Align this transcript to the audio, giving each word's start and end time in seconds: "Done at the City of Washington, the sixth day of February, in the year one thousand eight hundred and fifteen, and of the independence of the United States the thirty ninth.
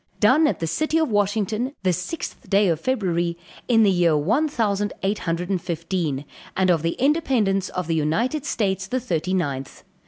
"Done 0.19 0.47
at 0.47 0.57
the 0.59 0.65
City 0.65 0.97
of 0.97 1.09
Washington, 1.11 1.73
the 1.83 1.93
sixth 1.93 2.49
day 2.49 2.67
of 2.69 2.79
February, 2.79 3.37
in 3.67 3.83
the 3.83 3.91
year 3.91 4.17
one 4.17 4.47
thousand 4.47 4.93
eight 5.03 5.19
hundred 5.29 5.51
and 5.51 5.61
fifteen, 5.61 6.25
and 6.57 6.71
of 6.71 6.81
the 6.81 6.93
independence 6.93 7.69
of 7.69 7.85
the 7.85 7.93
United 7.93 8.43
States 8.43 8.87
the 8.87 8.99
thirty 8.99 9.35
ninth. 9.35 9.83